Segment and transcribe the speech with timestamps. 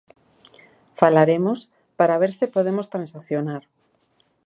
[1.01, 1.59] Falaremos
[1.97, 3.63] para ver se podemos transaccionar.